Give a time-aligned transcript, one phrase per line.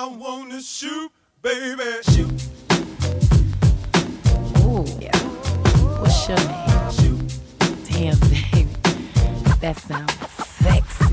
[0.00, 1.84] I wanna shoot, baby.
[2.08, 2.32] Shoot,
[4.64, 5.14] Ooh, yeah.
[6.00, 7.28] What's your name?
[7.84, 8.66] Damn, baby.
[9.60, 10.14] That sounds
[10.56, 11.04] sexy.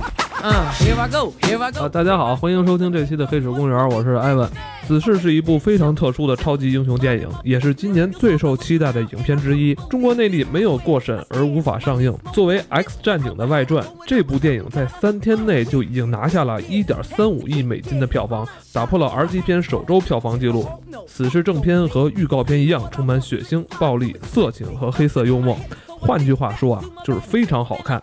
[0.42, 1.34] Uh, here I go.
[1.42, 1.90] Here I 啊，go.
[1.90, 4.50] 大家好，欢迎收听这期的《黑水公园》，我是艾文。
[4.88, 9.76] 《死侍》是一部非常特殊的超级英雄电影，也是今年最受期待的影片之一。
[9.90, 12.16] 中国内地没有过审而无法上映。
[12.34, 20.66] 作为《X 战警》的外传，这部电影在三天内就已经拿下了一点三五亿美金的票房，打破了 R 级片首周票房纪录。
[21.06, 25.58] 《死侍》正片和预告片一样，充满血腥、暴力、色情和黑色幽默。
[25.86, 28.02] 换句话说啊，就是非常好看。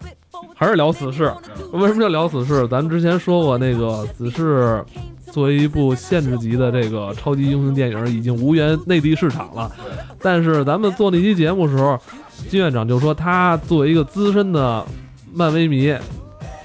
[0.54, 1.32] 还是聊死侍，
[1.72, 2.68] 为什么叫聊死侍？
[2.68, 4.84] 咱之前说过，那个死侍
[5.34, 9.68] 作为一部限制级的这个超级英雄电影，已经无缘内地市场了。
[10.22, 11.98] 但是咱们做那期节目的时候，
[12.48, 14.86] 金院长就说他作为一个资深的
[15.32, 15.92] 漫威迷，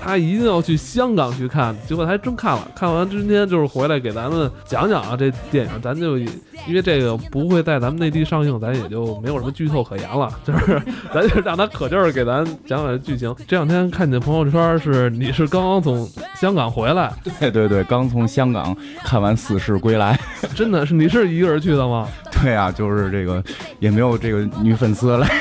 [0.02, 1.76] 他一定要去香港去看。
[1.88, 10.82] 结果他还真看了，看完今天就是回来给咱们讲讲啊这电影，咱就因为这个不会在咱们内地上映，咱也就没有什么剧透可言了，就是
[11.14, 13.34] 咱就让他可劲儿给咱讲讲剧情。
[13.48, 20.20] 这两天看你的朋友圈是你是刚刚从香港回来，对对对，刚从香港看完《死侍归来》，
[20.56, 22.08] 真的是你是一个人去的吗？
[22.42, 23.44] 对啊，就是这个
[23.80, 25.28] 也没有这个女粉丝来。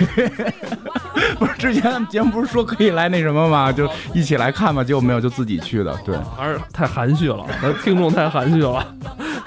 [1.39, 3.71] 不是之前咱们节目不是说可以来那什么吗？
[3.73, 5.97] 就一起来看嘛，结果没有，就自己去的。
[6.05, 8.87] 对，还是太含蓄了，咱听众太含蓄了。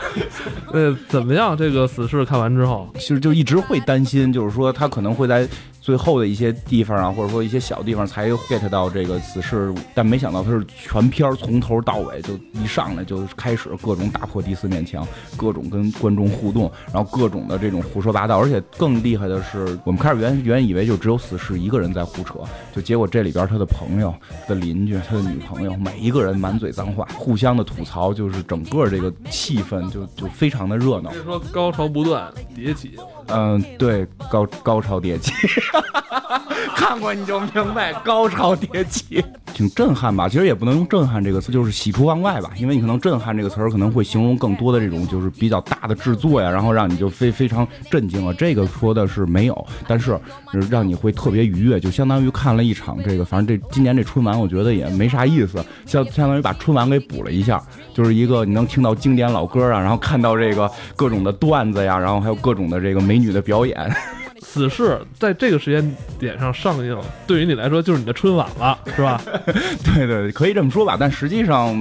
[0.74, 1.56] 呃，怎么样？
[1.56, 5.48] 这个死侍看完之后，其实就一直会担心，就是说他可能会在
[5.82, 22.36] 最后的一些地方啊，或者说一些小地方才 get 到这个死侍，但没想到他是全片从头到尾就一上来就开始各种打破第四面墙，各种跟观众互动，然后各种的这种胡说八道，而且更厉害的是，我们开始原原以为就只有死侍一个人在胡扯，
[22.72, 31.20] 就结果这里边他的朋友、他的邻居、他的女朋友，每一个人满嘴脏话，互相的吐槽，就是整个这个气氛就就非常的热闹所。
[31.20, 32.92] 以说高潮不断，迭起。
[33.34, 35.32] 嗯，对，高高潮迭起，
[36.76, 39.24] 看过你就明白，高潮迭起，
[39.54, 40.28] 挺震撼吧？
[40.28, 42.52] 其实也不能用震撼这个词，就是喜出望外吧。
[42.58, 48.34] 因为你可能震撼这个词儿可能会形容更多的这种就是比较大的制作呀，然后让你就非非常震惊啊。
[48.38, 50.20] 这个说的是没有，但是
[50.52, 57.62] 就是让你会特别愉悦，就相当于看了一场这个，反正这今年这春晚我觉得也没啥意思，相相当于把春晚给补了一下，
[57.94, 63.96] 就是一个你能听到经典老歌啊，然后看到这个各种的段子呀，然后还有各种的这个美女的表演。
[64.44, 69.22] 死侍在这个时间点上上映，对于你来说就是你的春晚了，是吧？
[69.96, 70.98] 对对，可以这么说吧。
[71.00, 71.74] 但实际上，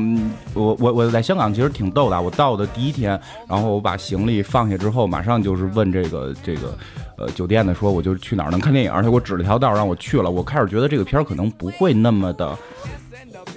[0.55, 2.21] 我我我在香港其实挺逗的。
[2.21, 6.77] 我到的第一天，然后我把行李放下之后，马上就是问这个这个
[7.17, 10.31] 呃酒店的说，我就去哪儿能看电影，他给我指了条道让我去了。
[10.31, 12.57] 我开始觉得这个片儿可能不会那么的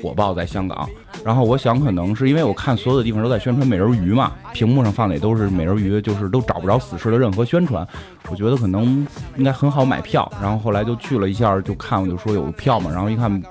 [0.02, 0.88] 火爆在香港，
[1.24, 7.88] 然后我想可能是因为我看所有的地方都在宣传美人鱼嘛，屏幕上放的也都是美人鱼，就是都找不着死侍的任何宣传。
[8.30, 9.08] 我觉得可能
[9.38, 13.42] 应该很好买票，然后后来就去了一下，就看我就说有票嘛，然后一看。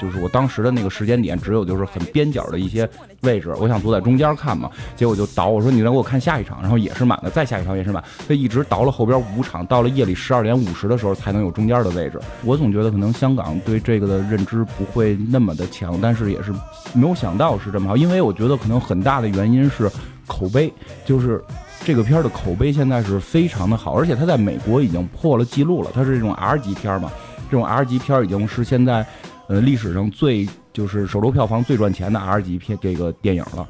[0.00, 2.88] 就是我当时的那个时间点，只有就是很边角的一些
[3.22, 12.20] 位置，我想坐在中间看嘛，结果就倒，我说你让给我看下一场，然后也是满的，再下一场也是满，他一直倒了后边五场，到了夜里十二点五十的时候才能有中间的位置。
[12.44, 16.52] 我总觉得可能香港对这个的认知不会那么的强，但是也是
[16.92, 19.90] 没有想到是这么好，因为我觉得可能很大的原因是
[20.26, 20.72] 口碑，
[21.04, 21.42] 就是。
[21.86, 25.90] 这个片儿的口碑现在是非常的好，而且它在美国已经破了记录了。
[25.92, 27.12] 它是这种 R 级片儿嘛，
[27.50, 29.06] 这种 R 级片儿已经是现在
[29.48, 33.68] 呃历史上最就是首周票房最赚钱的 R 级片这个电影了。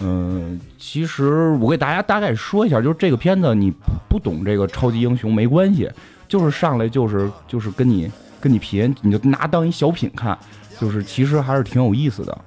[0.00, 3.72] 嗯、其实我给大家大概说一下，就是这个片子你
[4.08, 5.88] 不懂这个超级英雄没关系，
[6.26, 10.36] 就是上来就是就是跟你跟你贫，你就拿当一小品看，
[10.80, 12.38] 就是其实还是挺有意思的。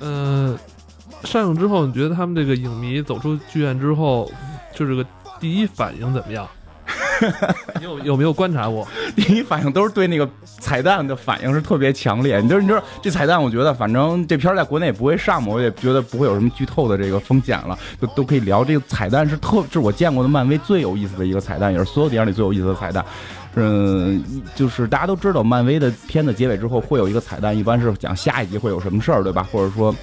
[0.00, 0.58] 呃，
[1.22, 4.30] 上映之后，你觉得他们这个影迷走出剧院之后，
[4.74, 5.06] 就这个
[5.38, 6.48] 第一反应怎么样？
[7.80, 8.86] 你 有有没有观察过？
[9.16, 10.28] 第一反应都是对那个
[10.60, 12.40] 彩蛋的反应是特别强烈。
[12.40, 18.64] 你就是，你知道这彩蛋，我觉得反正这片在国内也不会上嘛，我也觉得不会有什么剧透的这个风险了，就都可以聊。
[18.64, 23.04] 这个彩蛋是特，是我见过的漫威最有意思的一个彩蛋，也是所有电影里最有意思的彩蛋。
[23.54, 24.22] 嗯，
[24.54, 29.46] 就是大家都知道，漫威的片子结尾之后会有一个彩蛋，一般是讲下一集会有什么事儿，对吧？
[29.50, 29.94] 或者说。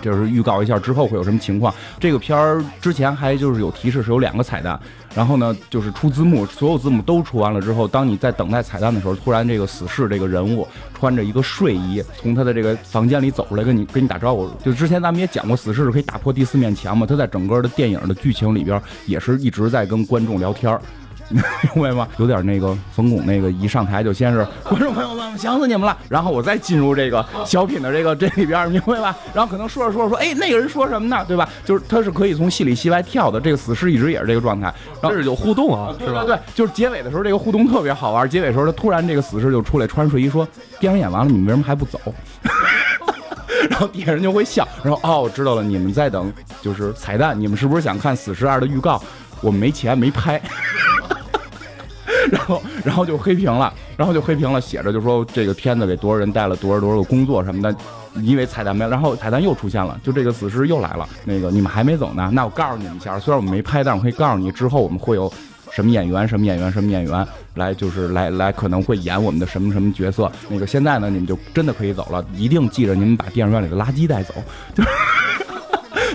[0.00, 1.72] 就是预告一下之后会有什么情况。
[2.00, 4.76] 这个片儿之前还就是有提示是有两个彩蛋，
[5.14, 14.48] 然后呢就是出字幕，所有字幕都出完了之后，当你在等待彩蛋的时候，突然这个死侍这个人物穿着一个睡衣从他的这个房间里走出来，跟你跟你打招呼。
[14.64, 20.78] 就之前咱们也讲过，死侍是可以打破第四面墙嘛，他在整个的电影的剧情里边也是一直在跟观众聊天。
[21.74, 22.06] 明白吗？
[22.18, 29.16] 有点那个冯巩那个一上台就先是 观众朋友们，我想死你们了，然后我再进入这个小品的这个 这里边，明白吧？
[29.32, 31.24] 然后可能说着说着说，哎，那个人说什么呢？
[31.26, 31.48] 对吧？
[31.64, 34.66] 就是他是可以从戏里戏外跳的，这个死尸一直也是这个状态，
[35.00, 36.24] 然后这是有互动啊，是吧？
[36.24, 40.46] 对，就是结尾的时候这个互动特别好玩，结尾的时候他突然这个死尸就出来穿睡衣说，
[40.78, 41.98] 电影演完了，你们为什么还不走？
[43.70, 49.00] 然后底下人就会笑，然后哦，我知道了，你们在等就是彩蛋，你们是不是想看《死尸二》的预告？
[49.40, 50.40] 我们没钱没拍，
[52.32, 57.76] 然后然后就黑屏了，然后就黑屏了，写着就说这个片子给多少人带了多少多少个工作什么的，
[58.22, 65.32] 因为彩蛋没了，然后彩蛋又出现了，就这个死尸又来了，那个你们还没走呢，那我告诉你们一下，虽然我们没拍，但我可以告诉你，之后我们会有。
[65.74, 66.28] 什么演员？
[66.28, 66.70] 什么演员？
[66.70, 67.72] 什么演员来？
[67.72, 70.30] 就是来来，可能会演我们的什么什么角色？
[70.50, 74.34] 那个现在呢，你们就真的可以走了，一定记着你们把电影院里的垃圾带走。
[74.74, 74.84] 就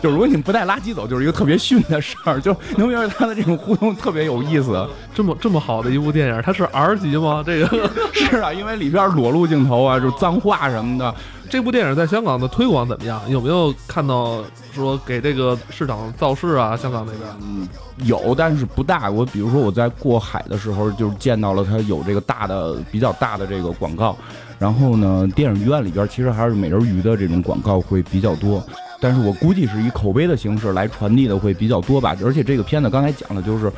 [0.02, 2.40] 就如果你们不带垃圾走，就是一个特别逊的事儿。
[2.40, 4.88] 就能明白他的这种互动特别有意思。
[5.14, 7.44] 这么这么好的一部电影，它是 R 级吗？
[7.46, 11.14] 这个 是啊，因为里边裸露镜头啊，就脏话什么的。
[11.50, 13.22] 这部电影在香港的推广怎么样？
[13.30, 16.76] 有没有看到说给这个市场造势啊？
[16.76, 17.68] 香港那边嗯
[18.04, 19.10] 有，但是不大。
[19.10, 24.16] 我比如说我在过海的时候，就是见到了它有这个大的、比较大的这个广告。
[24.60, 28.62] 然后呢，电影院里边其实还是美人鱼的这种广告会比较多。
[29.00, 32.16] 但是我估计是以口碑的形式来传递的会比较多吧。
[32.24, 33.72] 而且这个片子刚才讲的就是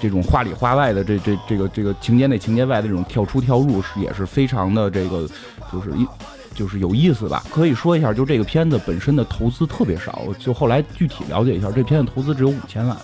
[0.00, 5.28] 这种话里话外的这这这个这个情节内情节外的这种跳出跳入是也是非常的这个
[5.72, 6.06] 就是一。
[6.54, 12.96] 就是有意思吧，可以说一下，就这个片子本身的投资特别少，就后来具体了解一下，这片子投资只有五千万，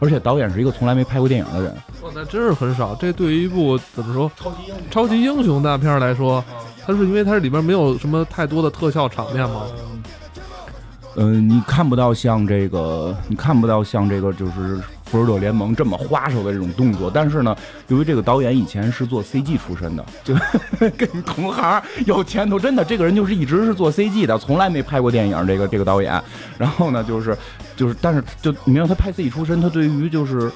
[0.00, 1.74] 而且导演是一个从来没拍过电影的人。
[2.02, 2.94] 哇，那真是很少。
[2.96, 6.44] 这对于一部怎么说超级英超级英雄大片来说，
[6.84, 9.62] 它是因为它里边没有什么太多的特效场面吗？
[9.78, 10.02] 嗯，
[11.16, 17.08] 嗯你看不到像这个，你看不到像这个，就是复仇者联盟这么花哨的这种动作。
[17.08, 17.56] 但是呢，
[17.86, 20.34] 由于这个导演以前是做 CG 出身的，就
[20.96, 22.58] 跟同行有前途。
[22.58, 25.46] 真的，这个人就是一直是做 CG 的，从来没拍过电影。
[25.46, 26.20] 这个这个导演，
[26.58, 27.36] 然后呢，就是
[27.76, 30.50] 就是，但是就你没有他拍 CG 出身，他对于就是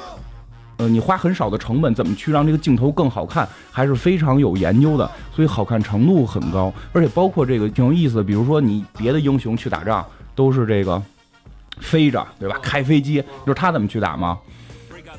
[0.79, 6.73] 呃，你花很少的成本怎么去让这个镜头更好看，还是非常有研究的，所以好看程度很高。
[6.93, 10.05] 而且包括这个挺有意思的，比如说你别的英雄去打仗。
[10.39, 11.03] 都是这个
[11.81, 12.57] 飞着，对吧？
[12.63, 14.39] 开飞机，就是他怎么去打吗？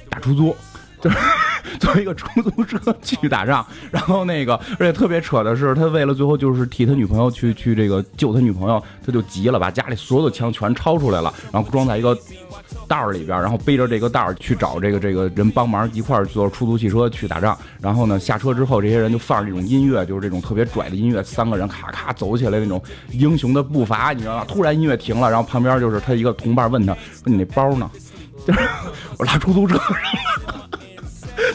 [0.09, 0.55] 打出租，
[1.01, 1.17] 就是
[1.79, 3.65] 坐一个出租车去打仗。
[3.91, 12.17] 然后那个，而且特别扯的是，他为了最后就是替他女朋友去去这个救他女朋友，他就急了，把家里所有的枪全抄出来了，然后装在一个。
[12.87, 17.55] 袋儿里边，然后背着这个袋儿去找这个这个人帮忙，一块儿坐出租汽车去打仗。
[17.79, 24.45] 然后呢，下车之后，这些人就放着这种音乐，就是这种特别拽的音乐，三个人咔咔走起来那种英雄的步伐，你知道吗？
[24.47, 27.89] 突然音乐停了，然后旁边就是他一个同伴问他说：“你那包呢？”
[28.47, 28.59] 就是
[29.17, 29.79] 我拉出租车。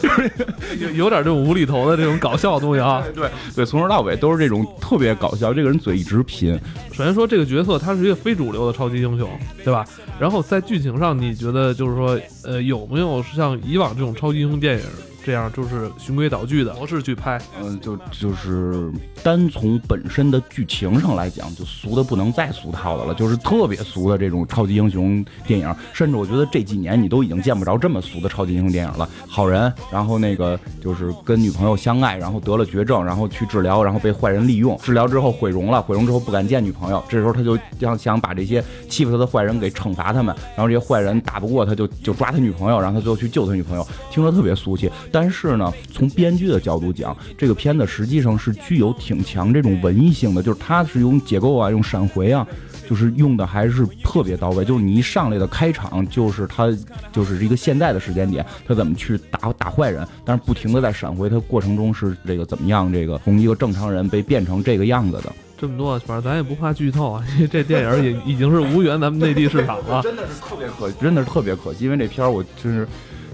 [0.03, 0.31] 就是
[0.79, 5.53] 有有点这种无厘头的这种搞笑的东西啊， 对对，从头到尾都是这种特别搞笑。
[5.53, 6.59] 这个人嘴一直贫。
[6.93, 9.29] 首先说这个角色他是一个非主流的超级英雄，
[9.65, 9.85] 对吧？
[10.19, 14.85] 然后在剧情上，你觉得就是说，呃，有没有像以往这种超级英雄电影？
[15.25, 18.93] 这样就是循规蹈矩的模式去拍，嗯，就就是
[19.23, 29.09] 单从本身的剧情上来讲，就俗的不能再俗套的了，就是特别俗的这种超级英雄电影，甚至我觉得这几年你都已经见不着这么俗的超级英雄电影了。
[29.27, 44.91] 好人，然后那个就是跟女朋友相爱，然后得了绝症，然后去治疗，然后被坏人利用，治疗之后毁容了，毁容之后不敢见女朋友，这时候他就想想把这些欺负他的坏人给惩罚他们，然后这些坏人打不过他就就抓他女朋友，然后他最后去救他女朋友，听着特别俗气。
[45.15, 52.45] 但是呢，从编剧的角度讲，这个片子实际上是具有挺强这种文艺性的，就是它是用结构啊，用闪回啊，
[52.91, 54.65] 就是用的还是特别到位。
[54.65, 56.69] 就是你一上来的开场，就是他
[57.13, 65.33] 就是一个现在的时间点，他怎么去打打坏人，但是不停的在闪回，他过程中是这个怎么样，这个从一个正常人被变成这个样子的。
[65.57, 70.03] 这么多，反正咱也不怕剧透啊，这电影也已经是无缘咱们内地市场了。
[70.03, 72.85] 真的是特别可，真的是特别可惜，因为这片儿我真是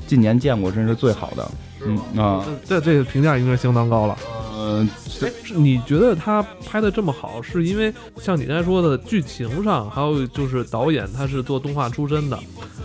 [0.07, 1.51] 近年见过，真是最好的。
[1.85, 4.17] 嗯啊，这这个评价应该相当高了。
[4.55, 4.89] 嗯，
[5.23, 12.39] 哎，你觉得他拍的这么好，是因为像你刚才说的剧情上，还有就是导演他是做动画出身的，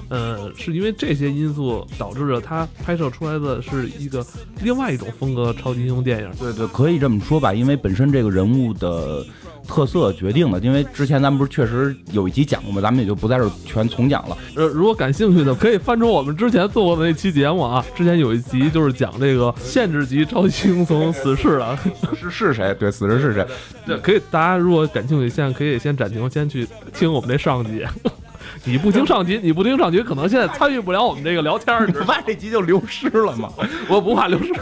[0.10, 4.26] 呃，是因为这些因素导致着他拍摄出来的是一个
[4.62, 6.32] 另外一种风格超级英雄电影？
[6.40, 9.26] 对对，可以这么说吧，因为本身这个人物的。
[9.68, 12.82] 特色决定的，因为之前咱们不是确实有一集讲过吗？
[12.82, 14.38] 咱们也就不在这全重讲了。
[14.56, 17.84] 呃，如果感兴趣的，可以翻出我们之前做过的那期节目啊。
[17.96, 21.78] 之前有一集就是讲这个限制级超级英雄死侍的，
[22.20, 22.74] 是是谁？
[22.80, 23.46] 对，死侍是谁？
[23.86, 24.22] 对，可以。
[24.32, 27.84] 大家如果感兴趣，现在可以先暂停，先去听我们那上集。
[28.64, 33.50] 你不听上集，你不听上集，可能现在参与不了我们这个聊天儿，你怕 这集就流失了吗？
[33.88, 34.54] 我不怕流失。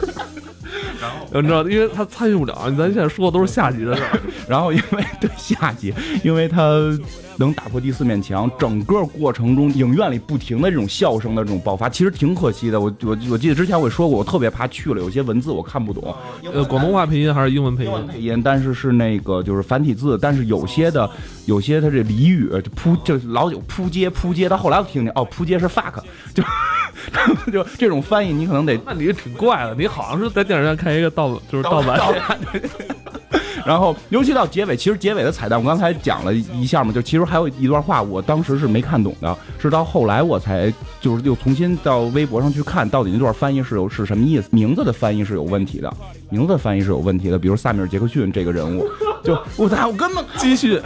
[1.33, 4.19] 你知道，因为他参与不了，咱现在说的都是下级的事儿。
[4.47, 5.93] 然后因为对下级，
[6.23, 6.79] 因为它
[7.37, 12.79] 能打破第四面墙，整个过程中影院里不停的这种笑声的这种爆发，其实挺可惜的。
[12.79, 16.15] 我我我记得之前我也说过，我特别怕去了，有些文字我看不懂，
[16.53, 17.91] 呃，广东话配音还是英文配音？
[18.07, 21.09] 配音，但是是那个就是繁体字，但是有些的
[21.45, 26.01] 有些它这俚语就扑就老有扑街扑街，到后来我听见哦扑街是 fuck，
[26.33, 26.43] 就
[27.51, 31.99] 就这种翻译你可能得那你挺怪的，你好像是在电影院看一个盗，就是盗版。
[33.65, 45.93] 然后，尤其到结尾，其实结尾的彩蛋我刚才讲了一下嘛，就其实还有一段话，我当时是没看懂的，是到后来我才就是又重新到微博上去看，到底那段翻译是有是什么意思，名字的翻译是有问题的，
[46.33, 48.87] 名字翻译是有问题的，比如萨米尔·杰克逊这个人物，
[49.23, 50.81] 就我操，我根本继续，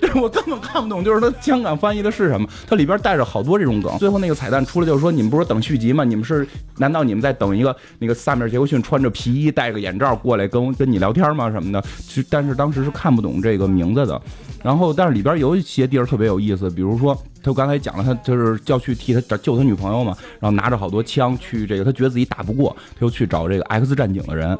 [0.00, 6.04] 对 我根本看不懂，就是他香港翻译的是什么，它里边带着好多这种梗，最后那个彩蛋出来就是说，你们不是等续集吗？
[6.04, 6.46] 你们是
[6.78, 11.50] 难道你们在等一个那个萨米尔·杰克逊穿着皮衣戴个眼罩过来跟跟你聊天吗？
[11.50, 11.82] 什么的？
[12.06, 14.22] 其实但是当时是看不懂这个名字的，
[14.62, 24.58] 然后但是里边有一些地儿特别有意思，比如说他刚才讲了，他就是要去替他找救他女朋友嘛，然后拿着好多枪去这个，他觉得自己打不过，他就去找这个 X 战警的人。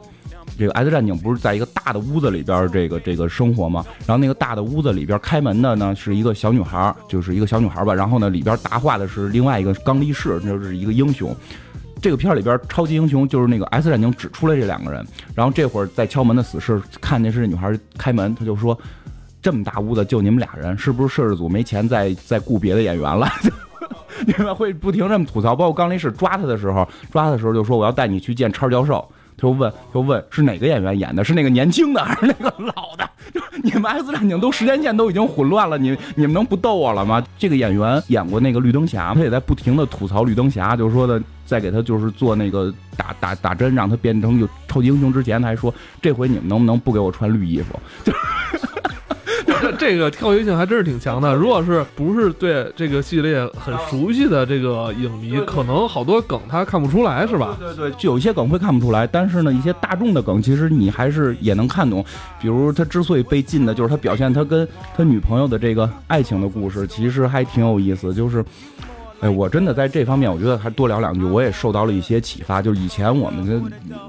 [0.59, 3.85] 这个 X 战警不是在一个大的屋子里边这个这个生活嘛？
[4.07, 7.95] 然后那个大的屋子里边开门的呢是一个小女孩，就是一个小女孩吧。
[7.95, 11.35] 然后呢里边答话的是另外一个刚力士，就是一个英雄。
[12.00, 18.79] 这个片里边超级英雄就是那个 X 战警只出来这两个人，然后这会儿在敲门的死士看见是这女孩开门，他就说
[19.45, 23.29] ：“这么大屋子就你们俩人，是不是摄制组没钱再再雇别的演员了？”
[24.27, 31.23] 你们会不停这么吐槽，包括刚力士抓他的时候，抓他的时候就说：“我要带你去见超教授。”他就问，就问是哪个演员演的？
[31.23, 33.07] 是那个年轻的还是那个老的？
[33.35, 37.23] 就你们 X 战警都时间线都已经混乱了，你你们能不逗我了吗？
[37.37, 47.79] 这个演员演过那个绿灯侠，他也在不停的吐槽绿灯侠，就是说的在给他就是做那个打打打针，让他变成有超级英雄之前，他还说这回你们能不能不给我穿绿衣服？
[48.05, 48.13] 就
[49.64, 51.35] 这这个跳跃性还真是挺强的。
[51.35, 57.56] 如果是不是对这个系列很熟悉的这个影迷，可能好多梗他看不出来，是吧？
[57.59, 62.04] 对对，就有一些梗会看不出来，但是呢，一些大众的梗其实你还是也能看懂。
[62.40, 68.12] 比如他之所以被禁的，就是他表现他跟他女朋友的这个爱情的故事，其实还挺有意思。
[68.12, 68.44] 就是，
[69.21, 72.61] 哎，我真的在这方面，我觉得还多聊两句，我也受到了一些启发。
[72.61, 73.62] 就是以前我们跟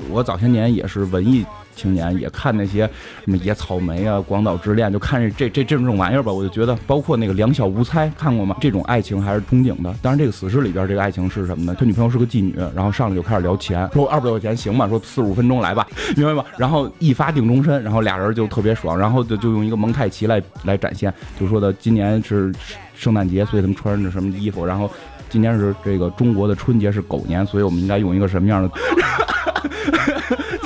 [0.10, 1.46] 我早些年也是文艺。
[1.76, 2.90] 青年也看那些
[3.24, 8.56] 什么野草莓啊、广岛之恋，就看这这这这种玩意儿吧，我就觉得，包括那个两小无猜，看过吗？
[8.62, 9.94] 这种爱情还是憧憬的。
[10.02, 11.76] 当然，这个死侍里边这个爱情是什么呢？
[11.78, 14.88] 他女朋友是个妓女，然后上来就开始聊钱，说二百块钱行吗？
[14.88, 16.44] 说四十五分钟来吧， 明白吗？
[16.58, 22.54] 然后一发定终身，然后俩人就特别爽，然后就就用一个蒙太奇来来展现，就说的今年是
[22.96, 24.90] 圣诞节，所以他们穿着什么衣服，然后
[25.30, 28.72] 今年是这个中国的春节是狗年，所以我们应该用一个什么样的？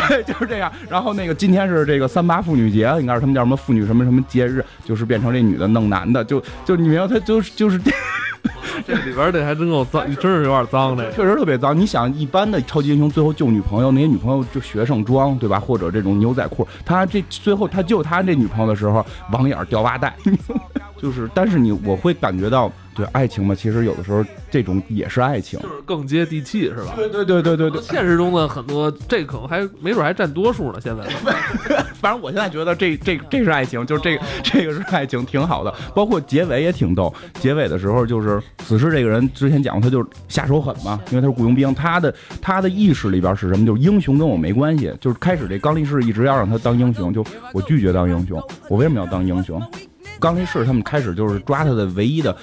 [0.09, 0.69] 对， 就是这样。
[0.89, 11.77] 然后那个今天是这个三八妇女节，应该是他们叫什么妇女什么什么节日，就是变成这女的弄男的，就就你明白，他就是就是这 里边这还真够脏，真是有点脏的， 确实特别脏。
[11.77, 15.59] 你想，一般的超级英雄最后救女朋友，那些女朋友就学生装，对吧？
[15.59, 20.15] 或者这种牛仔裤，他这最后他救他这女朋友的时候，网眼掉袜带，
[20.97, 21.29] 就是。
[21.33, 26.93] 但是你我会感觉到，对爱情嘛，其实有的时候这种也是爱情，就是更接地气，是吧？
[26.97, 27.81] 对对对对对对。
[27.81, 30.79] 现实中的很多，这可能还没准还占多数呢。
[30.81, 31.03] 现在，
[32.01, 35.73] 反正我现在觉得这这这是爱情，就是这个 这个是爱情，挺好的。
[35.95, 43.65] 包括结尾也挺逗，结尾的时候就是死侍这个人之前讲过，他就是下手狠嘛，因为他是雇佣兵，他的他的意识里边是什么？
[43.65, 44.93] 就是英雄跟我没关系。
[44.99, 49.61] 就是开始这刚力士一直要让他当英雄，就我拒绝当英雄，我为什么要当英雄？
[50.19, 52.35] 刚力士他们开始就是抓他的唯一的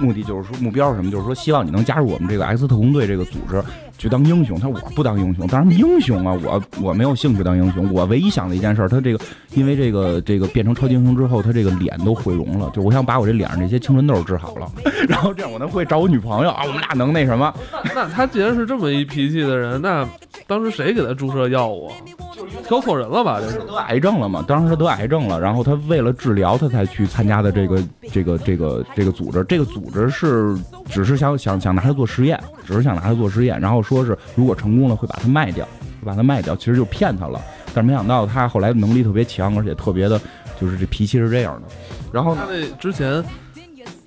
[0.00, 1.10] 目的就是说目标是什么？
[1.10, 3.62] 就是说希望你能加入我们这个 X 特工队这个组织
[3.98, 4.58] 去当英雄。
[4.58, 7.92] 他说我不当英雄，当然英雄啊，我我没有兴趣当英雄。
[7.92, 9.20] 我唯一想的一件事，他这个
[9.54, 14.70] 因为这个这个变成超级英雄之后，他这个脸都毁容了，就我想把我这脸上这些青春痘治好了，
[15.08, 17.52] 然后这样我能会找我女朋友啊，我们俩能那什么。
[17.94, 20.08] 那他既然是这么一脾气的人，那
[20.46, 21.90] 当时谁给他注射药物？
[22.66, 23.40] 挑错人了吧？
[23.40, 24.44] 这是得癌症了嘛？
[24.46, 29.44] 当时他得癌症了，然后他为了治疗，他才去参加的这个这个这个这个组织。
[29.48, 30.56] 这个组织是
[30.88, 37.40] 只是想想想拿他做实验，只是想拿它做实验，然后说是如果成功了会把它卖掉，会把它卖掉，其实就骗他了。
[37.72, 40.20] 但是没想到他后来能力特别强，而且特别的，
[40.60, 41.68] 就是这脾气是这样的。
[42.12, 43.24] 然后他那之前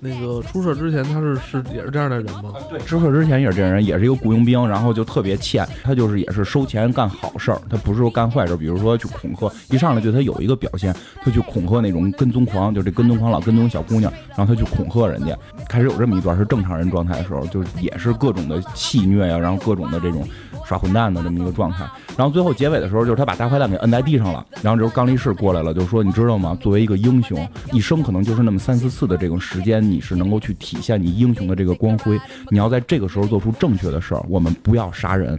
[0.04, 2.52] 那个出事之前他是是也是这样的人吗？
[2.68, 10.92] 对，知客之前也是这样人，也是一个雇佣兵，然后就特别欠，他就是也是收钱干好事儿，他不是说干坏事儿，比如说去恐吓，一上来对他有一个表现，
[11.22, 20.26] 他去恐吓那种跟踪狂，就这跟踪狂老跟踪小姑娘，然后他去恐吓人家，开始有这么一段是正常人状态的时候，就也是各种的戏虐呀，然后各种的这种
[20.66, 26.58] 耍混蛋的这么一个状态，然后最后结尾的时候，就是他把大坏蛋给摁在地上了，然后这时候刚力士过来了，就说你知道吗？
[26.60, 32.18] 作为一个英雄，一生可能就是那么三四次的这种时间，你是能够去体现你英雄的这个光辉，
[32.48, 35.38] 你要在这个时候做出正确的事儿，我们不要杀人。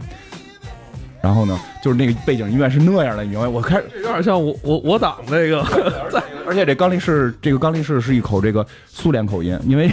[1.20, 3.48] 然后呢，就是那个背景音乐是那样的，你明白？
[3.48, 5.62] 我开始，有点像我我我党那个，
[6.46, 9.90] 而且这刚力士，这个刚力士是一口这个苏联口音，因为。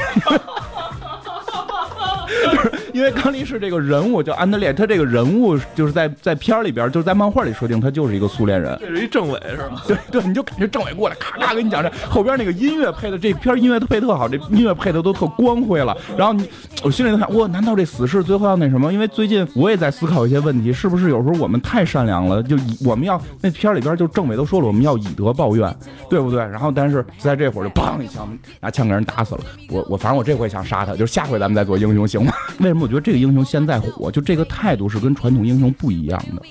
[2.94, 8.78] 因为刚力士这个人物叫安德烈，他这个人物就是在在片儿里边，就是在漫画里设定，他就是一个苏联人。
[8.80, 9.84] 这是一政委是吧？
[9.88, 15.96] 对对，你就感觉政委过来，咔咔跟你讲这后边那个音乐配的，这片音乐配特好，这音乐配的都特光辉了。
[16.18, 16.48] 然后你，
[16.84, 18.92] 我心里头想，哇，难道这死士最后要那什么？
[18.92, 22.42] 因为最近我也在思考一些问题，是不是有时候我们太善良了？
[22.44, 25.74] 就以我们要那片儿里边就政委都说了，我们要以德报怨，
[26.10, 26.40] 对不对？
[26.40, 28.28] 然后但是在这会儿就砰一枪，
[28.60, 29.42] 拿枪给人打死了。
[29.70, 32.34] 我我反正我这回想杀他，就是下回咱们再做英雄行吗？
[32.60, 34.12] 为什么我觉得这个英雄现在火？
[34.12, 36.42] 就这个态度是跟传统英雄不一样的。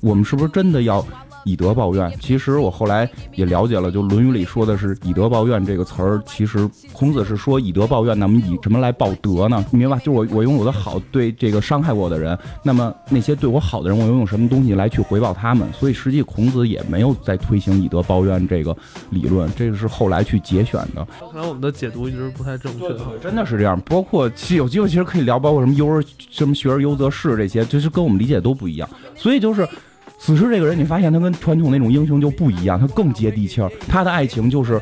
[0.00, 1.06] 我们是不是真的要
[1.46, 2.12] 以德报怨？
[2.20, 9.64] 其实我后来也了解了，就《论语》里说的是“以德报怨”这个词儿，其实孔子是说以德报怨，那么以什么来报德呢？
[9.70, 9.96] 你明白？
[9.98, 15.72] 就是我我用我的好对这个伤害我的人，那么那些对我好的人，我用什么东西来去回报他们？
[15.72, 18.76] 所以实际孔子也没有在推行以德报怨这个
[19.10, 21.06] 理论，这个是后来去节选的。
[21.32, 22.86] 看来我们的解读一直不太正确。
[23.22, 23.80] 真的是这样。
[23.86, 28.88] 包括其实有机会，其实可以聊，包括什么优而什么学而优则仕这些，就是跟我们理解都不一样。
[29.14, 29.68] 所以就是
[30.18, 33.70] 死侍这个人，你发现他跟传统那种英雄就不一样，他更接地气儿。
[33.88, 34.80] 他的爱情就是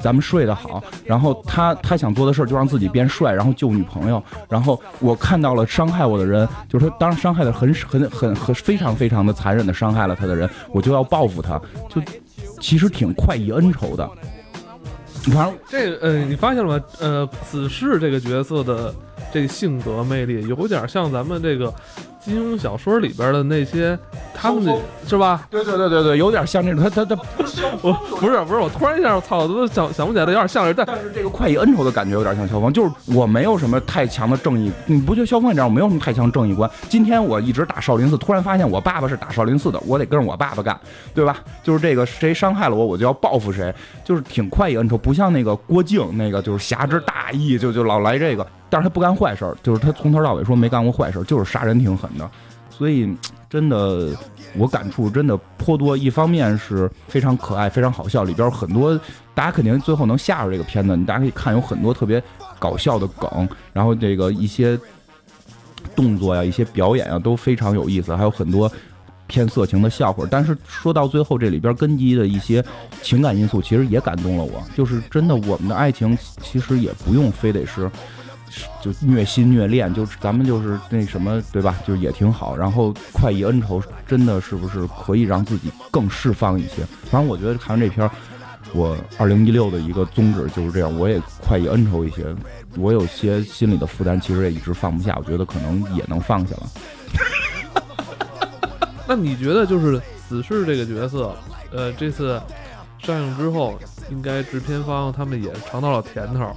[0.00, 4.22] 咱们睡得好，然后他他想做的事儿就让自己变帅，然后救女朋友。
[4.48, 12.02] 然后我看到了伤害我的人，就是他当然伤害的很很 很很非常非常的残忍的伤害了他的人，我就要报复他，就
[12.60, 14.08] 其实挺快意恩仇的。
[15.24, 16.84] 反正这个呃，你发现了吗？
[16.98, 18.94] 呃，死士这个角色的
[19.30, 21.72] 这个性格魅力，有点像咱们这个
[22.22, 23.98] 金庸小说里边的那些，
[24.34, 25.46] 他们的是吧？
[25.50, 27.16] 对对对对对，有点像那种，他他他
[27.82, 35.68] 我不是不是，我突然一下，我操，我都想想不起来，有点像是，但但是这个快意恩仇的感觉有点像萧峰，就是我没有什么太强的正义，你不觉得萧峰也这样？
[35.68, 36.70] 我没有什么太强正义观。
[36.88, 40.78] 今天我一直打少林寺，突然发现我爸爸是打少林寺的，我得跟着我爸爸干，
[41.14, 41.36] 对吧？
[41.62, 52.30] 就是这个谁伤害了我，我就要报复谁，就是挺快意恩仇，不像那个郭靖那个就是侠之大义，就就老来这个，但是他不干坏事儿，就是他从头到尾说没干过坏事儿，就是杀人挺狠的，
[52.70, 53.12] 所以
[53.48, 54.16] 真的
[54.56, 55.96] 我感触真的颇多。
[55.96, 58.98] 一方面是非常可爱、非常好笑，里边很多
[59.34, 62.22] 大家肯定最后能下着这个片子，你大家可以看有很多特别
[62.58, 64.78] 搞笑的梗，然后这个一些
[65.96, 68.70] 动作呀、一些表演啊都非常有意思，还有很多
[69.26, 70.24] 偏色情的笑话。
[70.30, 72.64] 但是说到最后，这里边根基的一些
[73.02, 74.62] 情感因素，其实也感动了我。
[74.76, 77.90] 就是真的，我们的爱情其实也不用非得是。
[78.82, 81.76] 就虐心虐恋，就咱们就是那什么，对吧？
[81.86, 82.56] 就也挺好。
[82.56, 86.84] 然后快意恩仇，真的是不是可以让自己更释放一些？
[87.10, 88.10] 反正我觉得看完这片儿，
[88.72, 92.26] 我二零一六的一个宗旨就是这样，我也快意恩仇一些。
[92.76, 97.82] 我有些心里的负担，其实也一直放不下，我觉得可能也能放下了。
[99.08, 101.34] 那你觉得就是死侍这个角色，
[101.72, 102.40] 呃，这次
[102.98, 103.76] 上映之后，
[104.08, 106.54] 应该制片方他们也尝到了甜头，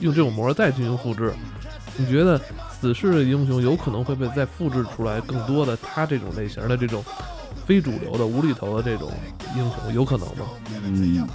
[0.00, 1.32] 用这种模再进行复制。
[1.96, 2.38] 你觉得
[2.78, 7.02] 死侍的英雄有可能会被再复制出来更多的他这种类型的这种
[7.64, 9.10] 非主流的无厘头的这种
[9.56, 10.44] 英雄，有可能吗？
[10.84, 11.26] 嗯，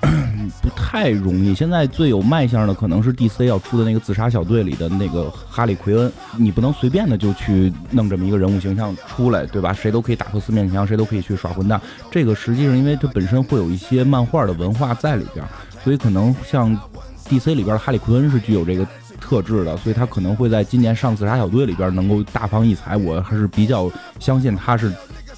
[0.62, 1.54] 不太容易。
[1.54, 9.74] 现在最有卖相的可能是 DC 要出的那个自杀小队里的那个哈利奎恩，你不能随便的就去弄这么一个人物形象出来，对吧？
[9.74, 11.78] 谁都可以打破四面墙，谁都可以去耍混蛋。
[12.10, 15.44] 这个实际上因为它本身会有一些漫画的文化在里边，
[15.84, 16.74] 所以可能像
[17.28, 18.86] DC 里边的哈利奎恩是具有这个
[19.20, 22.96] 特质的，所以他可能会在今年上自杀小队里边能够大放异彩。
[22.96, 24.92] 我还是比较相信他是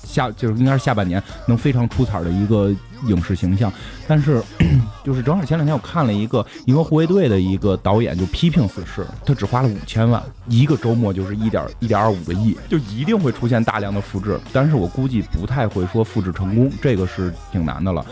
[0.04, 2.74] 下就是应该是下半年能非常出彩的一个
[3.06, 3.72] 影视形象。
[4.06, 4.42] 但是
[5.04, 14.38] 就是正好前两天我看了一个银河护卫队的一个导演就批评此事，他只花了五千万，一个周末就是一点一点二五个亿，就一定会出现大量的复制。
[14.52, 18.04] 但是我估计不太会说复制成功，这个是挺难的了。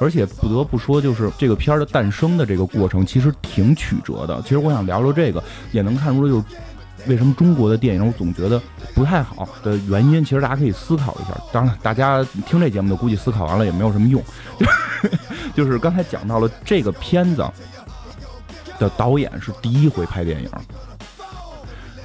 [0.00, 4.42] 而且不得不说，就是这个片儿的诞生的这个过程，其实挺曲折的。
[4.42, 6.44] 其实我想聊聊这个，也能看出就是
[7.06, 8.60] 为什么中国的电影我总觉得
[8.94, 10.24] 不太好的原因。
[10.24, 11.40] 其实大家可以思考一下。
[11.52, 14.22] 当然，大家听这节目的估计思考完了也没有什么用。
[15.54, 17.44] 就是刚才讲到了这个片子，
[18.78, 20.48] 的导演是第一回拍电影。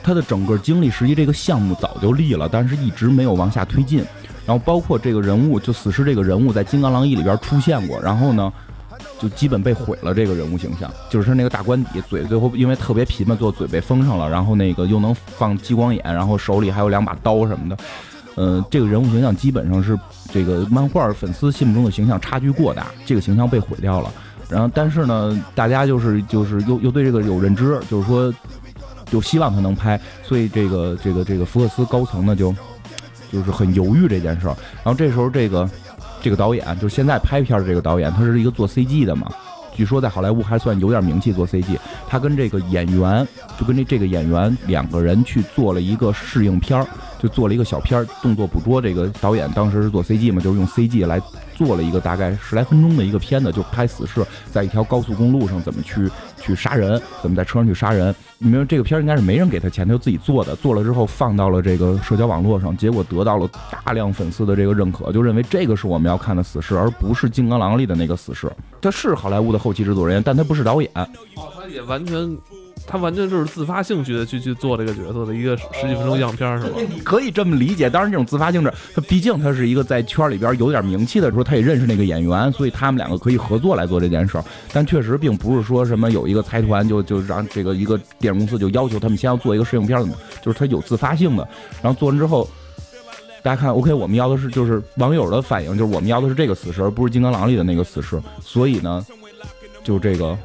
[0.04, 4.04] 他的整个经历，实际这个项目早就立了，但是一直没有往下推进。
[4.50, 8.52] 然后包括这个人物，就死侍这个人物在《金刚狼一》里边出现过，然后呢，
[9.20, 17.78] 就基本被毁了这个人物形象，就是他那个大官邸，嘴最后因为特别贫嘛，做嘴被封上了，然后那个又能放激光眼，然后手里还有两把刀什么的，
[18.34, 19.96] 呃，这个人物形象基本上是
[20.34, 24.12] 这个漫画粉丝心目中的形象差距过大，这个形象被毁掉了。
[24.50, 28.34] 然后但是呢，大家就是就是又又对这个有认知，就是说。
[29.12, 32.54] 就希望他能拍，所以这个这个这个福克斯高层呢就
[33.32, 34.56] 就是很犹豫这件事儿。
[34.84, 35.70] 然后这时候这个
[36.22, 39.32] 这个导演就是现在拍片的这个导演，他是一个做 CG 的嘛，
[39.74, 41.78] 据说在好莱坞还算有点名气做 CG。
[42.08, 46.88] 他跟这个演员就跟这这个演员两个人去做了一个试映片儿，
[47.20, 48.82] 就做了一个小片儿，动作捕捉。
[48.82, 51.22] 这个导演当时是做 CG 嘛，就是用 CG 来
[51.56, 56.10] 做了一个大概十来分钟的一个片子，就拍死侍在一条高速公路上怎么去
[56.42, 58.14] 去杀人，怎么在车上去杀人。
[58.42, 60.56] 你们这个片儿应该是没人给他钱，他就自己做的。
[60.56, 63.46] 做了之后放到了这个社交网络上，结果得到了
[63.86, 68.50] 大量粉丝的这个认可，就认为这个是我们要看的死侍，而不是《金刚狼》里的那个死侍。
[68.82, 70.90] 他是好莱坞的后期制作人员，但他不是导演。
[70.96, 71.08] 哦，
[71.54, 72.38] 他也完全。
[72.90, 76.80] 他完全就是自发兴趣的去去做这个角色的一个十几分钟样片，是吧？
[76.90, 77.88] 你可以这么理解。
[77.88, 84.44] 当然，这种自发性质，他毕竟他是一个在圈里边有点名气的时候，他也认识那个演员，所以他们两个可以合作来做这件事儿。
[84.74, 91.48] 但确实并不是说什么有一个财团就就让这个一个电影公司就要求他们先要做一个试映片的，就是他有自发性的。
[91.84, 92.50] 然后做完之后，
[93.44, 98.20] 大家看，OK，我们要的是就是网友的反应，就是我们要的是这个死尸，而不是金刚狼里的那个死尸。
[98.42, 99.06] 所以呢，
[99.84, 100.36] 就这个。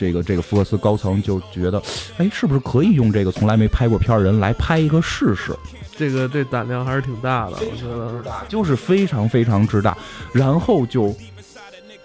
[0.00, 1.82] 这个这个福克斯高层就觉得，
[2.16, 5.54] 哎，是不是可以用这个从来没拍过片儿人来拍一个试试？
[5.94, 9.94] 这个这胆量还是挺大的，我觉得就是非常非常之大。
[10.32, 11.14] 然后就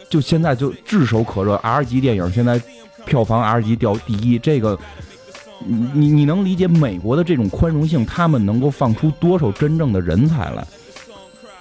[0.10, 2.62] 就现在就炙手可热，R 级电影现在
[3.06, 4.78] 票房 R 级掉第一，这个
[5.66, 10.68] 你你你能理解美国的这种宽容性，他们能够放出多少真正的人才来？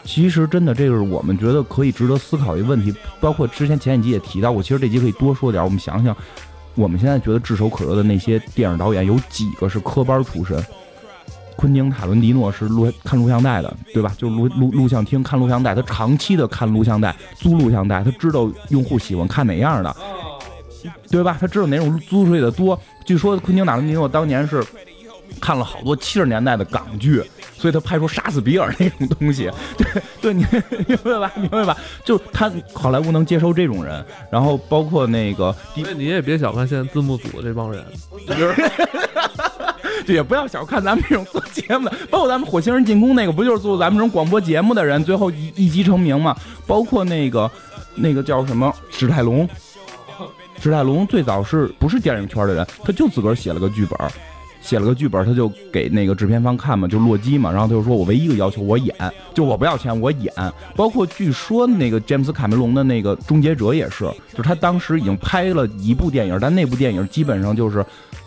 [0.04, 2.94] 其实真的，这个是我们觉得可以值得思考一个问题。
[3.20, 5.64] 包括之前前几集也提到过，其实这集可以多说点。
[5.64, 6.14] 我们想想，
[6.74, 10.62] 我们现在觉得炙手可热的那些电影导演，有几个是科班出身？
[11.56, 14.12] 昆汀·塔伦蒂诺是录看录像带的，对吧？
[14.18, 19.96] 就是录录录像厅看录像带，他长期的看录像带，租录像带，他知道用户喜欢看哪样的，
[21.08, 21.36] 对吧？
[21.40, 22.78] 他知道哪种租出去的多。
[23.06, 24.62] 据说昆汀·塔伦蒂诺当年是
[25.40, 27.22] 看了好多七十年代的港剧。
[27.56, 30.44] 所以他拍出杀死比尔那种东西， 对对，你
[30.86, 31.32] 明白吧？
[31.36, 31.74] 明白吧？
[32.04, 35.54] 就他好莱坞能接受这种人，然后包括那个，
[35.96, 37.82] 你也别小看现在字幕组这帮人，
[40.06, 46.36] 就也不要小看咱们这种做节目的，包括咱们火星人进攻那个，不就是做咱们这种广播节目的人，最后一一击成名嘛？
[46.66, 47.50] 包括那个
[47.94, 49.48] 那个叫什么史泰龙，
[50.60, 53.98] 史泰龙最早是不是电影圈的人，他就自个儿写了个剧本。
[54.64, 58.94] 写了个剧本，他就给那个制片方看嘛，就洛基嘛，然后他就说：“我唯一一个要求，我演，
[59.34, 60.32] 就我不要钱，我演。”
[60.74, 67.84] 包括据说那个詹姆斯卡梅隆的那个《终结者》也是，就是他当时已经拍了一部电影，但那部电影基本上就是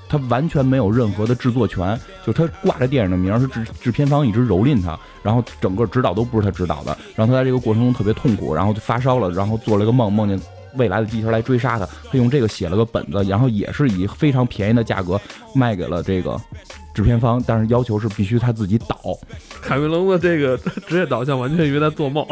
[0.08, 10.39] 他完全没有任何的制作权，就他挂着电影的名，是制制片方一直蹂躏他，然后整个指导都不是他指导的，然后他在这个过程中特别痛苦，然后就发烧了，然后做了一个梦，梦见。
[10.78, 15.20] 未来的地球来追杀他，他用这个写了个本子，然后也是以非常便宜的价格
[15.54, 16.40] 卖给了这个
[16.94, 18.98] 制片方，但是要求是必须他自己导。
[19.62, 22.26] 凯文龙的这个职业导向完全以为他做梦。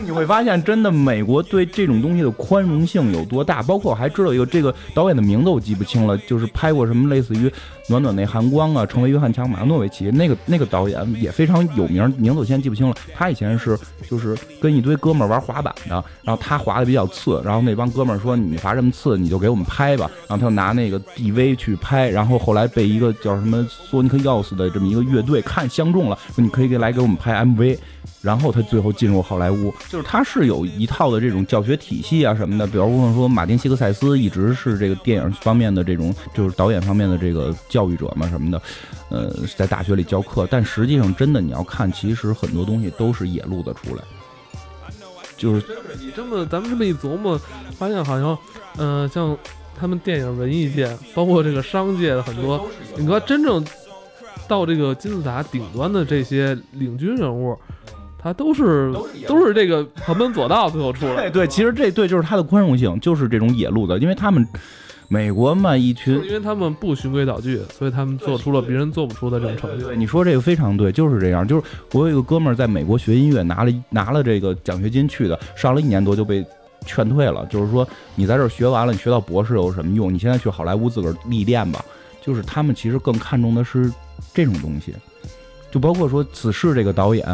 [0.00, 3.62] 你会发现，真的美国对这种东西的宽容性有多大？
[3.62, 7.48] 包括我还知道一个这个导演的名字我记不清了，就是拍过什么类似于
[7.88, 12.94] 《暖暖那寒光》啊，《成为约翰强马诺维奇》那个那个导演也非常有名，名字我现在记不清了。
[13.14, 20.10] 他以前是就是跟一堆哥们儿玩滑板的，然后他滑的比较次，然后那帮哥们儿说你滑这么次，你就给我们拍吧。
[20.28, 27.78] 然后他就拿那个 DV 去拍，然后后来被一个叫什么索尼克钥匙的这么一个乐队看相中了，说你可以给来给我们拍 MV。
[28.20, 38.60] 然后他最后进入好莱坞，就是他是有一套的这种教学体系啊什么的，比如说马丁·西克塞斯一直是这个电影方面的这种，就是导演方面的这个教育者嘛什么的，
[39.08, 40.48] 呃，在大学里教课。
[40.50, 44.02] 但实际上，真的你要看，其实很多东西都是野路子出来。
[45.36, 45.64] 就是
[46.00, 47.40] 你这么咱们这么一琢磨，
[47.76, 48.36] 发现好像，
[48.78, 49.36] 嗯，像
[49.78, 53.64] 他们电影文艺界，包括这个商界的很多，你说真正
[54.48, 57.56] 到这个金字塔顶端的这些领军人物。
[58.20, 58.92] 他都是
[59.26, 61.30] 都是这个旁门左道，最后出来。
[61.30, 64.46] 对，其实这对就是他的宽容性，就是这种野路子，因为他们
[65.06, 69.94] 美国嘛一群，因为他们不循规蹈矩，所以他们做出了别人做不出的这种成就。
[69.94, 71.46] 你说这个非常对，就是这样。
[71.46, 76.44] 就是我有一个哥们儿在美国学音乐，拿了拿了这个奖学金去的，上了一年多就被
[76.84, 80.12] 劝退了，就是说你在这儿学完了，你学到博士有什么用？
[80.12, 81.84] 你现在去好莱坞自个儿历练吧。
[82.20, 83.90] 就是他们其实更看重的是
[84.34, 84.92] 这种东西，
[85.70, 87.26] 就包括说《此事》这个导演，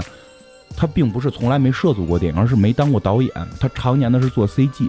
[0.76, 4.88] 他并不是从来没涉足过电影，而是没当过导演，他常年的是做 CG。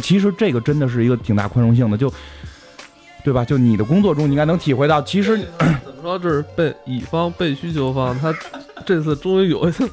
[0.00, 2.12] 其实这个真的是一个挺大宽容性的，就
[3.24, 3.44] 对吧？
[3.44, 5.36] 就你的工作中，你应该能体会到，其实
[5.84, 8.32] 怎么说，就是被乙方被需求方，他
[8.86, 9.88] 这次终于有一次，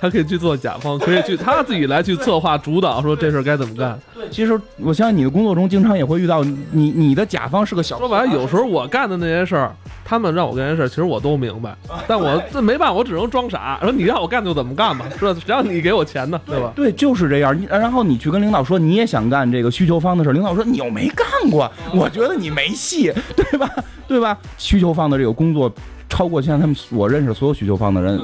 [0.00, 3.98] 他可以去做甲方，可以去他自己来去策划主导，说这事儿该怎么干。
[4.30, 13.78] 其实我相信你的工作中经常也会遇到你你的甲方是个小说白了，有时候我干的那些事儿，他们让我干这些事儿，其实我都明白，但我这没办法，我只能装傻。
[13.82, 15.36] 说你让我干就怎么干吧，是吧？
[15.44, 16.72] 只要你给我钱呢，对吧？
[16.74, 17.58] 对，就是这样。
[17.58, 23.68] 你然后你去跟领导说你也想干这个需求方的事儿，领导说你又没干过，我觉得你没戏，对吧？
[24.08, 24.36] 对吧？
[24.56, 25.72] 需求方的这个工作
[26.10, 28.20] 超过现在他们我认识所有需求方的人，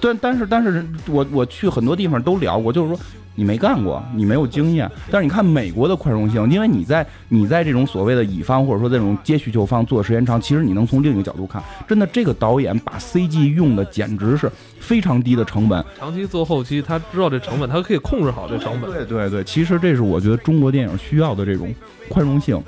[0.00, 2.98] 对，但是但是我我去很多地方都聊过，就是说。
[3.36, 4.88] 你没干过，你没有经验。
[5.10, 15.84] 但是你看美国的宽容性，因为你在你在这种所谓的乙方或者说这种接需求方做的时间长，其实你能从另一个角度看，真的这个导演把 CG 用的简直是非常低的成本。
[15.98, 18.88] 长期做后期，他知道这成本，他可以控制好这成本。
[18.88, 21.74] 对对对，其实这是我觉得中国电影需要的这种
[22.08, 22.62] 宽容性。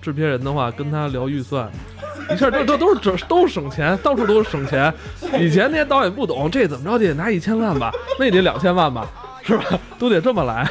[0.00, 1.68] 制片人的话跟他聊预算，
[2.30, 4.92] 一下这这都是这都是省钱，到处都是省钱。
[5.38, 9.10] 以前那些导演不懂，这怎么着得拿一千万吧，那得两千万吧。
[9.44, 9.64] 是吧？
[9.98, 10.64] 都得这么来。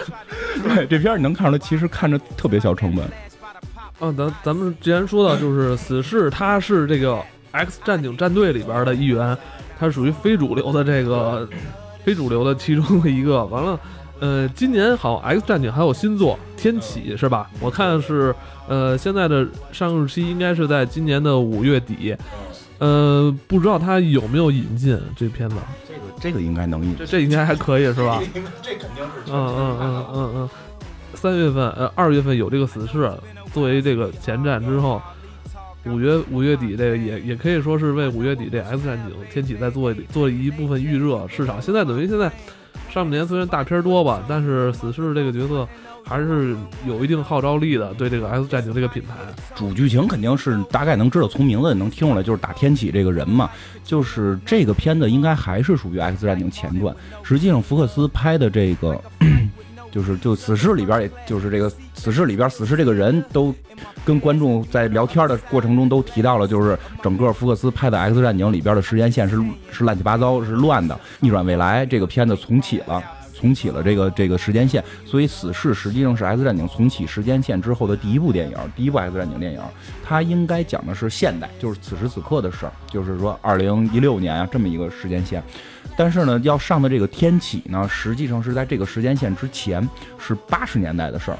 [0.64, 3.06] 对，这片你能看出来，其实看着特别小成本。
[4.00, 7.20] 嗯，咱咱们之前说到，就是死侍，他是这个
[7.52, 9.38] X 战警战队里边的一员，
[9.78, 11.46] 他属于非主流的这个
[12.06, 13.44] 非主流的其中的一个。
[13.48, 13.78] 完了，
[14.22, 17.50] 呃，今年好 X 战警还有新作《天启》是吧？
[17.60, 18.34] 我看是
[18.72, 22.16] 呃现在的上映日期应该是在今年的五月底。
[22.80, 25.56] 呃，不知道他有没有引进这片子。
[25.88, 28.20] 这个这个应该能引，这这应该还可以是吧？
[28.64, 29.32] 这肯定是。
[29.32, 30.50] 嗯嗯嗯嗯嗯，
[31.14, 33.12] 三月份呃二月份有这个死侍
[33.54, 35.00] 作为这个前站之后，
[35.86, 41.62] 五月五月底这个也也可以说是为五月底这 X 战警天启在做做一部分预热市场。
[41.62, 42.32] 现在等于现在
[42.90, 45.68] 上半年虽然大片多吧，但是死侍这个角色。
[46.04, 49.16] 还是有一定号召力的，对这个 X 战警这个品牌，
[49.56, 53.50] 主剧情肯定是大概能知道，从名字也能听出来，就是打天启这个人嘛。
[53.84, 56.96] 就是这个片子应该还是属于 X 战警前传。
[57.24, 59.02] 实际上，福克斯拍的这个，
[59.92, 63.54] 就是就死侍里边，也就是这个死侍里边，死侍这个人都
[64.06, 69.38] 跟观众在聊天的过程中都提到了，就是整个福克斯拍的 X 战警里边的时间线是
[69.72, 70.98] 是乱七八糟，是乱的。
[71.20, 73.04] 逆转未来这个片子重启了。
[73.42, 79.60] 重启了这个这个时间线，所以死侍实际上是 X 战警重启时间线之后的第一部电影，第一部 X 战警电影，
[80.06, 85.42] 它应该讲的是现代，就是此时此刻的事儿，就是说二零一六年啊这么一个时间线。
[85.98, 89.88] 但是呢，要上的这个天启呢，实际上是在这个时间线之前，
[90.20, 91.38] 是八十年代的事儿。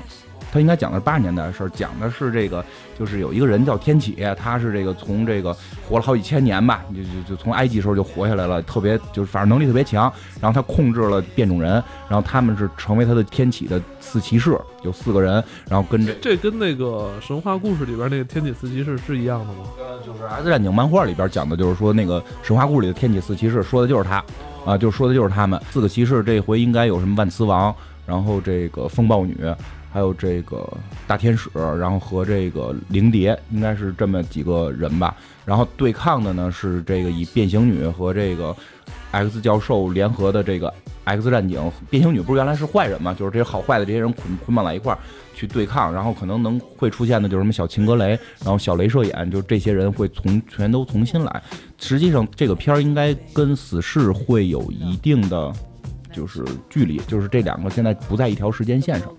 [0.52, 2.64] 他应该讲的是八十年代的事儿，讲的是这个，
[3.00, 5.56] 就是有一个人叫天启，他是这个从这个
[5.88, 10.12] 活了好几千年吧，就就就从埃及时候就活下来了，特别就是反正能力特别强。
[10.42, 11.72] 然后他控制了变种人，
[12.10, 19.60] 然后他们是成为他的天启的四骑士，有四个人，然后跟这这跟那个神话故事里边那个天启四骑士是一样的吗？
[20.06, 24.22] 就是《X 战警》漫画里边讲的就是说那个神话故事里的天启四骑士，说的就是他
[24.66, 26.22] 啊，就说的就是他们四个骑士。
[26.24, 27.74] 这回应该有什么万磁王，
[28.06, 29.38] 然后这个风暴女。
[29.92, 30.68] 还有这个
[31.06, 35.16] 大天使，然后和这个灵蝶，应该是这么几个人吧。
[35.46, 38.56] 然后对抗的呢是这个以变形女和这个
[39.12, 40.74] X 教授联合的这个
[41.04, 41.60] X 战警。
[41.90, 43.14] 变形女不是原来是坏人嘛？
[43.14, 45.00] 就是这些好坏的这些人捆捆绑在一块儿
[45.34, 45.94] 去对抗。
[45.94, 51.44] 然后可能能会出现的就是什么小秦格雷，然后小镭射眼，就这些人会从全都重新来。
[51.80, 55.52] 实际上这个片儿应该跟死侍会有一定的
[56.12, 59.14] 就是距离，就是这两个现在不在一条时间线上。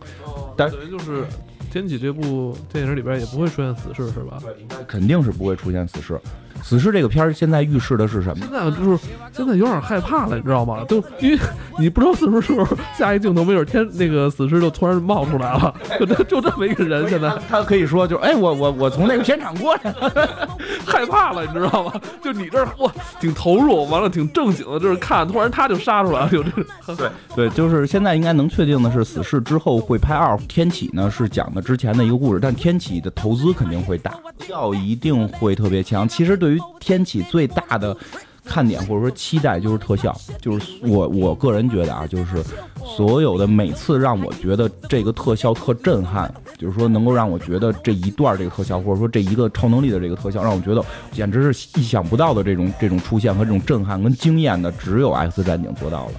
[0.57, 1.23] 但等于就是
[1.73, 4.43] 《天启》这部电影里边也不会出现死侍，是吧？
[4.87, 6.21] 肯定是不会出现死侍。
[6.63, 8.47] 死侍这个片儿现在预示的是什么？
[8.47, 10.85] 现在就是现在有点害怕了，你知道吗？
[10.89, 11.39] 就因为
[11.79, 17.09] 你不知道什么时候下一镜头，没准天那个死侍就突然冒出来了，就就这么一个人。
[17.09, 19.95] 现在他可以说，就哎，我我我从那个片场过来，
[20.87, 21.93] 害怕了，你知道吗？
[22.23, 26.65] 就你这儿哇，挺投入，完了挺正经的，就是看，突然他就杀出来了，有这个。
[26.97, 30.37] 对对，就是现在应该能确定的是，死侍之后会拍二。
[30.49, 36.07] 天启呢是讲的之前的一个故事，但天启的投资肯定会大，票一定会特别强。
[36.07, 37.97] 其实对对于天启最大的
[38.45, 42.43] 看点或者说期待就是特效，就是我我个人觉得啊，就是
[42.85, 56.13] 所有的每次让我觉得这个特效特震撼，就是说能够让我觉得这一段这个特效或者说这一个超能力的这个特效，让我觉得简直是意想不到的这种这种出现和这种震撼跟惊艳的，只有 X 战警做到了。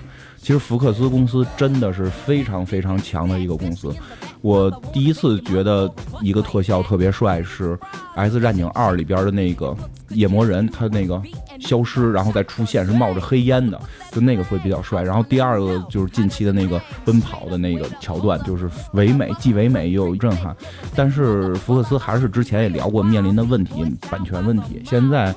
[0.44, 3.96] 其实福克斯公司真的是非常非常强的一个公司。
[4.42, 5.90] 我第一次觉得
[6.22, 7.70] 一个特效特别帅是
[8.14, 9.74] 《X 战警二》里边的那个
[10.10, 11.22] 夜魔人，他那个
[11.62, 13.80] 消失然后再出现是冒着黑烟的，
[14.12, 15.02] 就那个会比较帅。
[15.02, 20.54] 然后第二个就是近期的那个奔跑的那个桥段，就是唯美既唯美又有震撼。
[20.94, 24.82] 但是福克斯还是之前也聊过面临的问题，版权问题。
[24.84, 25.34] 现在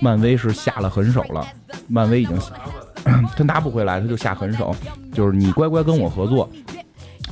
[0.00, 1.46] 漫威是下了狠手了，
[1.86, 2.36] 漫威已经
[3.36, 4.74] 他拿不回来，他就下狠手，
[5.12, 6.48] 就是你乖乖跟我合作，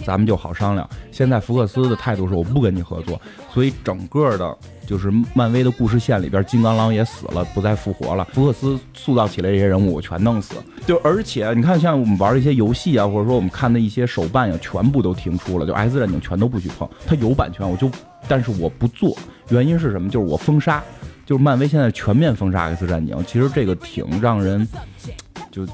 [0.04, 0.88] 咱们就好商量。
[1.10, 3.20] 现在福克斯的态度是我不跟你合作，
[3.52, 8.26] 所以整个的就是漫威的故事线里边，金刚狼也死了，不再复活了。
[8.32, 10.54] 福克斯塑造起来这些人物，我全弄死。
[10.86, 16.88] 就而且你看，像我们玩一些游戏啊，或者说我们看的一些手办呀，全部都停出了，就 X 战警全都不许碰。
[17.06, 17.90] 它有版权，我就，
[18.26, 19.16] 但是我不做，
[19.50, 20.08] 原因是什么？
[20.08, 20.82] 就是我封杀，
[21.26, 23.16] 就是漫威现在全面封杀 X 战警。
[23.26, 24.66] 其实这个挺让人，
[25.50, 25.66] 就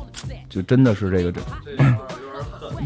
[0.48, 1.40] 就真的是这个这。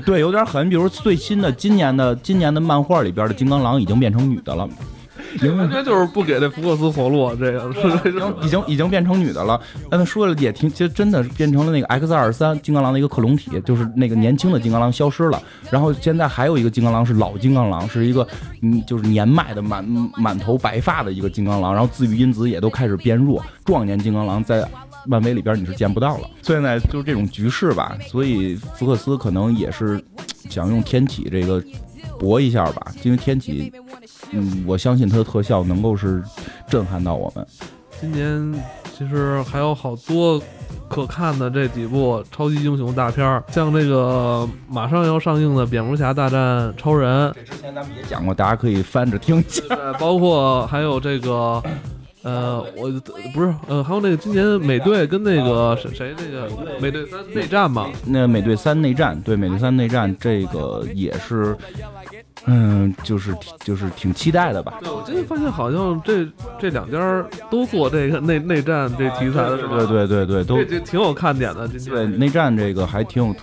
[0.05, 0.69] 对，有点狠。
[0.71, 4.69] 比如最新的今年的今年的漫画里边的金刚狼已经变成女的了，
[5.59, 7.69] 完全就是不给那福克斯活路，这个
[8.09, 9.61] 已经已经 已经变成女的了。
[9.91, 15.43] 但他说了也挺，其实真的是变成了那个 X 二三金刚狼的一个克隆体，就是那个年轻的金刚狼消失了。
[15.71, 18.27] 然后现在还有一个金刚狼是老金刚狼，是一个
[18.63, 19.85] 嗯就是年迈的满
[20.17, 21.73] 满头白发的一个金刚狼。
[21.73, 24.67] 然后自愈因子也都开始变弱，壮年金刚狼在。
[25.07, 30.03] 漫威里边你是见不到了，现在就是这种局势吧，所以福克斯可能也是
[30.49, 31.63] 想用天启这个
[32.19, 33.73] 搏一下吧，因为天启，
[34.31, 36.23] 嗯，我相信它的特效能够是
[36.69, 37.47] 震撼到我们。
[38.01, 38.63] 今年
[38.97, 40.41] 其实还有好多
[40.89, 49.63] 可看的这几部超级英雄大片儿，像这个马上要上映的《蝙蝠侠大战超人》，这之前咱们也讲过，大家可以翻着听一下。
[49.99, 51.63] 包括还有这个。
[52.23, 52.91] 呃，我
[53.33, 57.89] 不是，呃，还有那个今年美队跟那个谁谁那个美队三内战嘛？
[58.05, 61.57] 那美队三内战，对，美队三内战这个也是，
[62.45, 64.75] 嗯，就是就是挺期待的吧？
[64.81, 66.27] 对，我今天发现好像这
[66.59, 69.79] 这两家都做这个内内战这题材的是吧？
[69.87, 71.67] 对对对对，都挺有看点的。
[71.69, 73.35] 对，内战这个还挺有。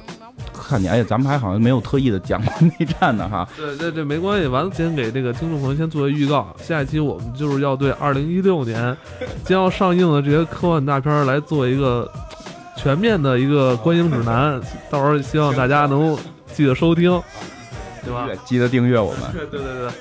[0.68, 3.48] 看你，哎呀，咱们还好像没有特意的讲过内战呢，哈。
[3.56, 4.48] 对对对，没关系。
[4.48, 8.96] 完了，先给这个听众朋友先做个预告，下一期我们就是要对二零一六年
[9.46, 12.12] 将要上映的这些科幻大片来做一个
[12.76, 14.60] 全面的一个观影指南。
[14.90, 16.18] 到时候希望大家能
[16.54, 17.22] 记得收听，
[18.04, 18.28] 对吧？
[18.44, 19.22] 记得订阅我们。
[19.32, 19.92] 对对对对。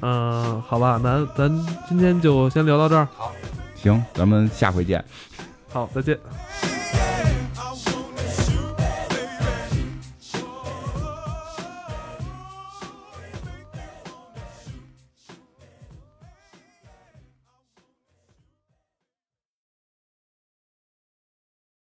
[0.00, 1.50] 嗯，好吧，那咱
[1.88, 3.08] 今天就先聊到这儿。
[3.16, 3.32] 好，
[3.74, 5.04] 行，咱们下回见。
[5.72, 6.16] 好，再见。